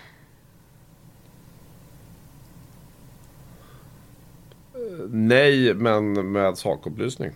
[5.08, 7.30] Nej, men med sakupplysning.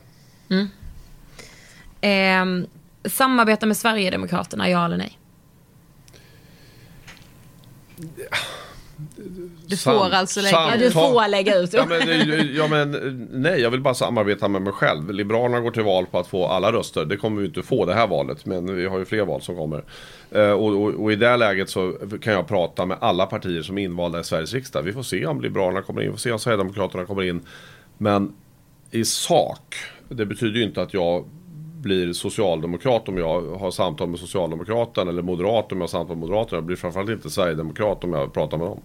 [2.01, 2.45] Eh,
[3.05, 5.19] samarbeta med Sverigedemokraterna, ja eller nej?
[9.67, 11.73] Du får alltså lägga Sam- Ja, du får lägga ut.
[11.73, 15.11] Ja men, det- ja men nej, jag vill bara samarbeta med mig själv.
[15.11, 17.05] Liberalerna går till val på att få alla röster.
[17.05, 19.57] Det kommer vi inte få det här valet, men vi har ju fler val som
[19.57, 19.85] kommer.
[20.31, 21.93] Eh, och, och, och i det läget så
[22.23, 24.83] kan jag prata med alla partier som är invalda i Sveriges riksdag.
[24.83, 27.41] Vi får se om Liberalerna kommer in, vi får se om Sverigedemokraterna kommer in.
[27.99, 28.33] Men
[28.91, 29.75] i sak,
[30.09, 31.25] det betyder ju inte att jag
[31.83, 36.29] blir socialdemokrat om jag har samtal med Socialdemokraterna eller moderat om jag har samtal med
[36.29, 36.57] Moderaterna.
[36.57, 38.81] Jag blir framförallt inte Sverigedemokrat om jag pratar med dem.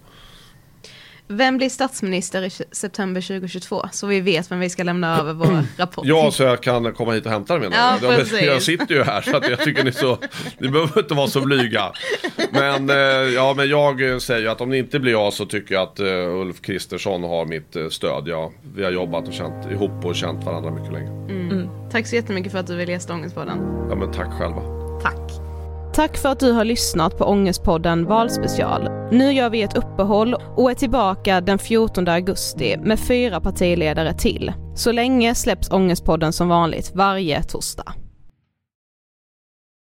[1.28, 3.88] Vem blir statsminister i september 2022?
[3.92, 7.12] Så vi vet vem vi ska lämna över vår rapport Ja, så jag kan komma
[7.12, 9.84] hit och hämta den menar Ja, jag, jag sitter ju här så att jag tycker
[9.84, 10.18] ni så...
[10.58, 11.92] Ni behöver inte vara så blyga.
[12.50, 12.96] Men, eh,
[13.34, 16.00] ja, men jag eh, säger att om det inte blir jag så tycker jag att
[16.00, 18.28] eh, Ulf Kristersson har mitt stöd.
[18.28, 21.83] Ja, vi har jobbat och känt ihop och känt varandra mycket länge.
[21.94, 23.58] Tack så jättemycket för att du ville gästa Ångestpodden.
[23.88, 24.62] Ja, men tack själva.
[25.02, 25.30] Tack.
[25.94, 28.88] Tack för att du har lyssnat på Ångestpodden Valspecial.
[29.12, 34.52] Nu gör vi ett uppehåll och är tillbaka den 14 augusti med fyra partiledare till.
[34.74, 38.03] Så länge släpps Ångestpodden som vanligt varje torsdag.